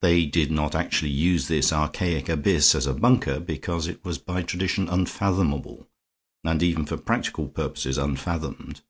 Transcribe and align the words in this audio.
They 0.00 0.26
did 0.26 0.50
not 0.50 0.74
actually 0.74 1.12
use 1.12 1.46
this 1.46 1.72
archaic 1.72 2.28
abyss 2.28 2.74
as 2.74 2.84
a 2.84 2.92
bunker, 2.94 3.38
because 3.38 3.86
it 3.86 4.04
was 4.04 4.18
by 4.18 4.42
tradition 4.42 4.88
unfathomable, 4.88 5.86
and 6.42 6.60
even 6.64 6.84
for 6.84 6.96
practical 6.96 7.46
purposes 7.46 7.96
unfathomed. 7.96 8.80